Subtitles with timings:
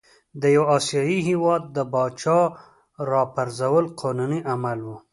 [0.41, 1.63] د یوه آسیايي هیواد
[1.93, 2.39] پاچا
[3.09, 4.97] را پرزول قانوني عمل وو.